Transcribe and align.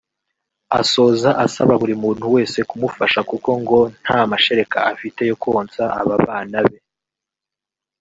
Asoza 0.79 1.29
asaba 1.45 1.73
buri 1.81 1.95
muntu 2.03 2.25
wese 2.35 2.57
kumufasha 2.69 3.19
kuko 3.29 3.49
ngo 3.61 3.79
nta 4.01 4.19
mashereka 4.31 4.77
afite 4.91 5.21
yo 5.29 5.35
konsa 5.43 5.83
aba 5.99 6.15
bana 6.25 6.59
be 6.67 6.77